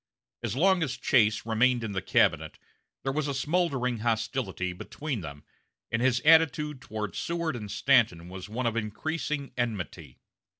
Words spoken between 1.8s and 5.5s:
in the cabinet there was smoldering hostility between them,